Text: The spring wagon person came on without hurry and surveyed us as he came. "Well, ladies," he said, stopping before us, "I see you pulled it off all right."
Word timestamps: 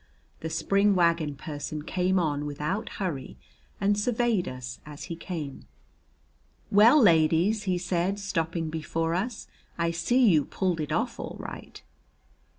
The 0.39 0.49
spring 0.49 0.95
wagon 0.95 1.35
person 1.35 1.83
came 1.83 2.17
on 2.17 2.47
without 2.47 2.89
hurry 2.97 3.37
and 3.79 3.95
surveyed 3.95 4.47
us 4.47 4.79
as 4.83 5.03
he 5.03 5.15
came. 5.15 5.67
"Well, 6.71 6.99
ladies," 6.99 7.65
he 7.65 7.77
said, 7.77 8.17
stopping 8.17 8.71
before 8.71 9.13
us, 9.13 9.45
"I 9.77 9.91
see 9.91 10.27
you 10.27 10.45
pulled 10.45 10.81
it 10.81 10.91
off 10.91 11.19
all 11.19 11.35
right." 11.39 11.83